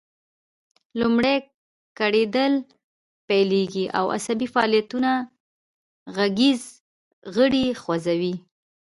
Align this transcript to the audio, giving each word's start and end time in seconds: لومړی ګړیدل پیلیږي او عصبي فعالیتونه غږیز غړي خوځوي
لومړی 0.99 1.35
ګړیدل 1.99 2.53
پیلیږي 3.27 3.85
او 3.97 4.05
عصبي 4.15 4.47
فعالیتونه 4.53 5.11
غږیز 6.15 6.61
غړي 7.35 7.65
خوځوي 7.81 8.35